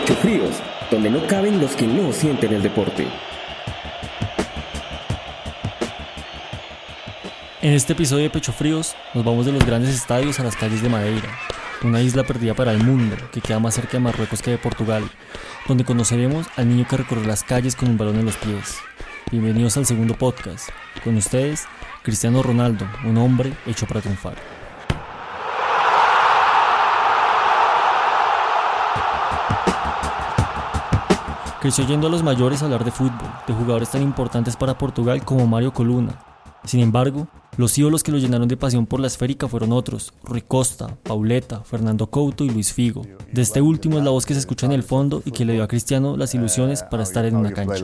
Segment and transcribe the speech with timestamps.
[0.00, 0.56] Pecho Fríos,
[0.90, 3.08] donde no caben los que no sienten el deporte.
[7.62, 10.82] En este episodio de Pecho Fríos nos vamos de los grandes estadios a las calles
[10.82, 11.30] de Madeira,
[11.82, 15.02] una isla perdida para el mundo que queda más cerca de Marruecos que de Portugal,
[15.66, 18.76] donde conoceremos al niño que recorre las calles con un balón en los pies.
[19.30, 20.68] Bienvenidos al segundo podcast.
[21.04, 21.64] Con ustedes,
[22.02, 24.55] Cristiano Ronaldo, un hombre hecho para triunfar.
[31.66, 35.48] Creció oyendo a los mayores hablar de fútbol, de jugadores tan importantes para Portugal como
[35.48, 36.16] Mario Coluna.
[36.64, 37.26] Sin embargo,
[37.56, 41.62] los ídolos que lo llenaron de pasión por la esférica fueron otros, Rui Costa, Pauleta,
[41.64, 43.02] Fernando Couto y Luis Figo.
[43.32, 45.54] De este último es la voz que se escucha en el fondo y que le
[45.54, 47.74] dio a Cristiano las ilusiones para estar en una cancha.
[47.74, 47.78] A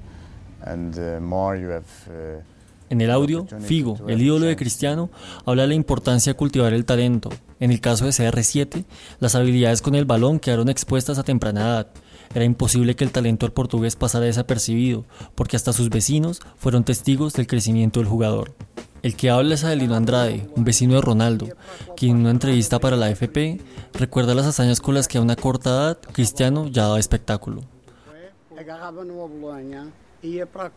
[2.90, 5.10] En el audio, Figo, el ídolo de Cristiano,
[5.46, 7.30] habla de la importancia de cultivar el talento.
[7.60, 8.86] En el caso de CR7,
[9.20, 11.88] las habilidades con el balón quedaron expuestas a temprana edad.
[12.36, 17.34] Era imposible que el talento del portugués pasara desapercibido, porque hasta sus vecinos fueron testigos
[17.34, 18.54] del crecimiento del jugador.
[19.02, 21.50] El que habla es Adelino Andrade, un vecino de Ronaldo,
[21.98, 23.60] quien en una entrevista para la FP
[23.94, 27.64] recuerda las hazañas con las que a una corta edad Cristiano ya daba espectáculo.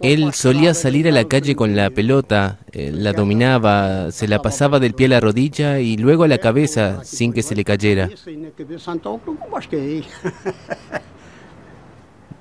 [0.00, 4.80] Él solía salir a la calle con la pelota, eh, la dominaba, se la pasaba
[4.80, 8.08] del pie a la rodilla y luego a la cabeza sin que se le cayera.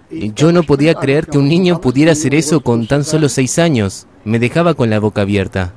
[0.09, 4.07] Yo no podía creer que un niño pudiera hacer eso con tan solo seis años.
[4.23, 5.73] Me dejaba con la boca abierta.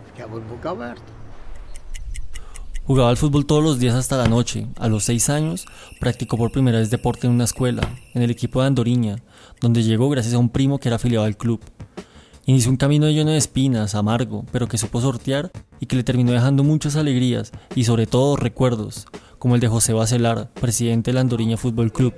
[2.88, 4.66] Jugaba al fútbol todos los días hasta la noche.
[4.78, 5.66] A los seis años
[6.00, 9.16] practicó por primera vez deporte en una escuela, en el equipo de Andoriña,
[9.60, 11.60] donde llegó gracias a un primo que era afiliado al club.
[12.46, 16.32] Inició un camino lleno de espinas, amargo, pero que supo sortear y que le terminó
[16.32, 19.06] dejando muchas alegrías y sobre todo recuerdos,
[19.38, 22.14] como el de José Bacelar, presidente del Andoriña Fútbol Club.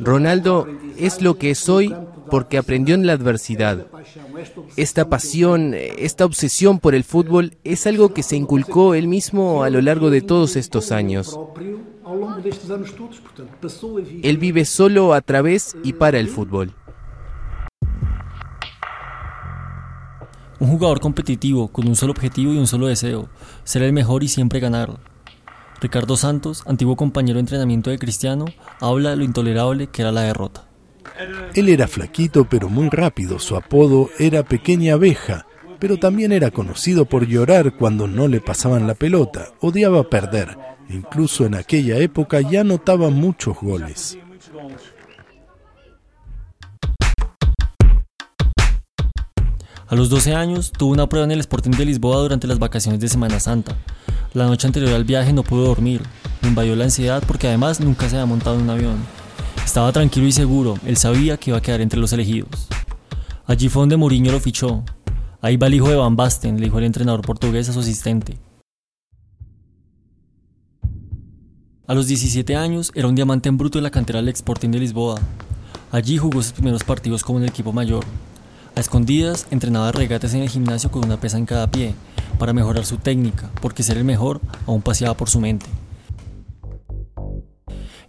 [0.00, 0.66] Ronaldo
[0.96, 1.94] es lo que soy
[2.30, 3.86] porque aprendió en la adversidad.
[4.76, 9.70] Esta pasión, esta obsesión por el fútbol es algo que se inculcó él mismo a
[9.70, 11.38] lo largo de todos estos años.
[14.22, 16.72] Él vive solo a través y para el fútbol.
[20.60, 23.28] Un jugador competitivo con un solo objetivo y un solo deseo,
[23.62, 24.98] ser el mejor y siempre ganar.
[25.80, 28.46] Ricardo Santos, antiguo compañero de entrenamiento de Cristiano,
[28.80, 30.64] habla de lo intolerable que era la derrota.
[31.54, 35.46] Él era flaquito pero muy rápido, su apodo era Pequeña Abeja,
[35.78, 40.58] pero también era conocido por llorar cuando no le pasaban la pelota, odiaba perder,
[40.90, 44.18] incluso en aquella época ya notaba muchos goles.
[49.86, 53.00] A los 12 años tuvo una prueba en el Sporting de Lisboa durante las vacaciones
[53.00, 53.74] de Semana Santa.
[54.38, 56.00] La noche anterior al viaje no pudo dormir,
[56.42, 58.96] le invadió la ansiedad porque además nunca se había montado en un avión.
[59.64, 62.68] Estaba tranquilo y seguro, él sabía que iba a quedar entre los elegidos.
[63.46, 64.84] Allí fue donde Mourinho lo fichó.
[65.40, 68.38] Ahí va el hijo de Van Basten, le dijo el entrenador portugués a su asistente.
[71.88, 74.78] A los 17 años era un diamante en bruto en la cantera del Sporting de
[74.78, 75.16] Lisboa.
[75.90, 78.04] Allí jugó sus primeros partidos como en el equipo mayor,
[78.76, 81.96] a escondidas entrenaba regates en el gimnasio con una pesa en cada pie
[82.38, 85.66] para mejorar su técnica, porque ser el mejor aún paseaba por su mente.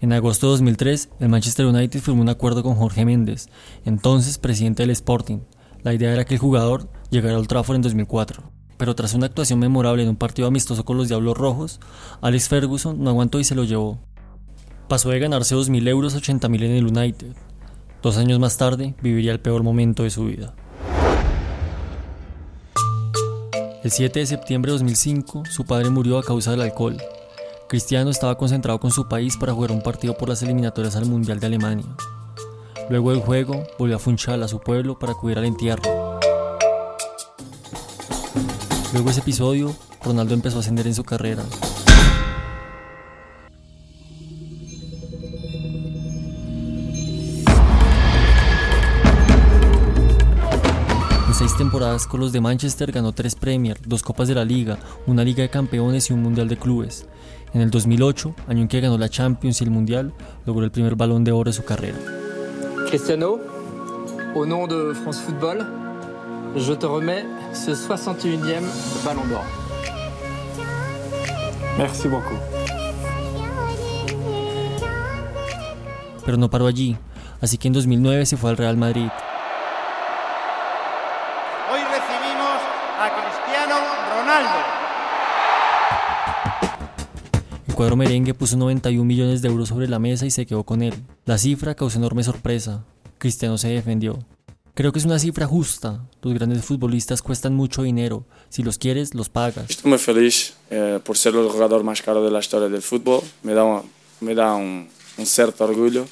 [0.01, 3.49] En agosto de 2003, el Manchester United firmó un acuerdo con Jorge Méndez,
[3.83, 5.39] entonces presidente del Sporting.
[5.83, 8.43] La idea era que el jugador llegara al Trafford en 2004.
[8.77, 11.81] Pero tras una actuación memorable en un partido amistoso con los Diablos Rojos,
[12.21, 13.99] Alex Ferguson no aguantó y se lo llevó.
[14.87, 17.35] Pasó de ganarse 2.000 euros a 80.000 en el United.
[18.01, 20.55] Dos años más tarde viviría el peor momento de su vida.
[23.81, 27.01] El 7 de septiembre de 2005, su padre murió a causa del alcohol.
[27.69, 31.39] Cristiano estaba concentrado con su país para jugar un partido por las eliminatorias al Mundial
[31.39, 31.85] de Alemania.
[32.89, 36.19] Luego del juego, volvió a Funchal, a su pueblo, para acudir al entierro.
[38.91, 39.73] Luego de ese episodio,
[40.03, 41.43] Ronaldo empezó a ascender en su carrera.
[51.39, 54.77] Seis temporadas con los de Manchester ganó tres Premier, dos Copas de la Liga,
[55.07, 57.05] una Liga de Campeones y un Mundial de Clubes.
[57.53, 60.11] En el 2008, año en que ganó la Champions y el Mundial,
[60.45, 61.97] logró el primer balón de oro de su carrera.
[62.89, 63.39] Cristiano,
[64.35, 65.65] au nom de France Football,
[66.57, 68.61] je te remets ce 61e
[69.05, 69.45] ballon d'or.
[71.77, 72.37] Merci beaucoup.
[76.25, 76.97] Pero no paró allí.
[77.39, 79.07] así que en 2009 se fue al Real Madrid.
[81.71, 82.59] Hoy recibimos
[82.97, 83.75] a Cristiano
[84.29, 84.59] Ronaldo.
[87.67, 90.83] El cuadro merengue puso 91 millones de euros sobre la mesa y se quedó con
[90.83, 90.93] él.
[91.25, 92.83] La cifra causó enorme sorpresa.
[93.17, 94.19] Cristiano se defendió.
[94.75, 96.01] Creo que es una cifra justa.
[96.21, 98.23] Los grandes futbolistas cuestan mucho dinero.
[98.49, 99.69] Si los quieres, los pagas.
[99.69, 103.21] Estoy muy feliz eh, por ser el jugador más caro de la historia del fútbol.
[103.41, 103.81] Me da,
[104.21, 104.87] me da un,
[105.17, 106.05] un cierto orgullo.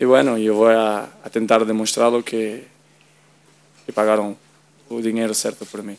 [0.00, 2.66] Y bueno, yo voy a, a intentar demostrarlo que,
[3.84, 4.36] que pagaron
[4.90, 5.96] el dinero cierto por mí.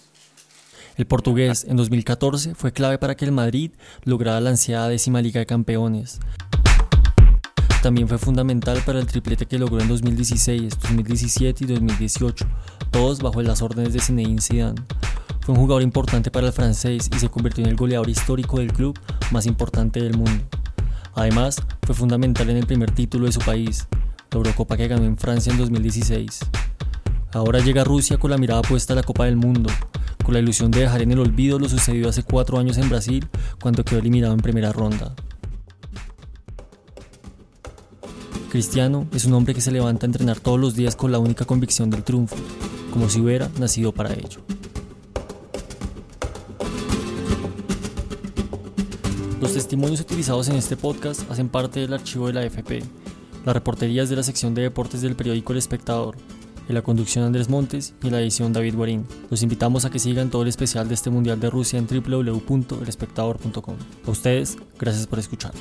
[1.00, 3.72] El portugués en 2014 fue clave para que el Madrid
[4.04, 6.20] lograra la ansiada décima Liga de Campeones.
[7.82, 12.46] También fue fundamental para el triplete que logró en 2016, 2017 y 2018,
[12.92, 14.82] todos bajo las órdenes de Zinedine Zidane.
[15.40, 18.74] Fue un jugador importante para el francés y se convirtió en el goleador histórico del
[18.74, 19.00] club
[19.32, 20.44] más importante del mundo.
[21.16, 23.88] Además, fue fundamental en el primer título de su país,
[24.32, 26.40] la Eurocopa que ganó en Francia en 2016.
[27.32, 29.70] Ahora llega Rusia con la mirada puesta a la Copa del Mundo,
[30.30, 33.28] con la ilusión de dejar en el olvido lo sucedido hace cuatro años en Brasil
[33.60, 35.16] cuando quedó eliminado en primera ronda.
[38.52, 41.46] Cristiano es un hombre que se levanta a entrenar todos los días con la única
[41.46, 42.36] convicción del triunfo,
[42.94, 44.42] como si hubiera nacido para ello.
[49.42, 52.84] Los testimonios utilizados en este podcast hacen parte del archivo de la FP.
[53.48, 56.18] La reportería es de la sección de deportes del periódico El Espectador.
[56.70, 59.08] En la conducción Andrés Montes y en la edición David Guarín.
[59.32, 63.76] Los invitamos a que sigan todo el especial de este Mundial de Rusia en www.elespectador.com.
[64.06, 65.52] A ustedes, gracias por escuchar.